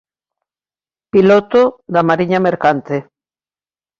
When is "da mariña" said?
1.93-2.39